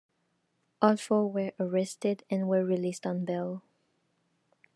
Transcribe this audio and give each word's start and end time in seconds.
All 0.81 0.97
four 0.97 1.31
were 1.31 1.51
arrested 1.59 2.23
and 2.27 2.49
were 2.49 2.65
released 2.65 3.05
on 3.05 3.23
bail. 3.23 3.61